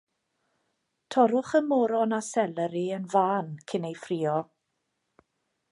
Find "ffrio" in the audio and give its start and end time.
4.07-4.39